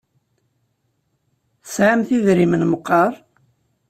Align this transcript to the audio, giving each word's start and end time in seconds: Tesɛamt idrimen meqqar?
Tesɛamt 1.63 2.09
idrimen 2.17 2.67
meqqar? 2.71 3.13